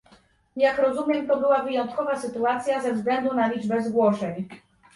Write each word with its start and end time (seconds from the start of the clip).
Jak 0.55 0.79
rozumiem 0.79 1.27
to 1.27 1.39
była 1.39 1.63
wyjątkowa 1.63 2.19
sytuacja 2.19 2.81
ze 2.81 2.93
względu 2.93 3.33
na 3.33 3.47
liczbę 3.47 3.81
zgłoszeń 3.81 4.45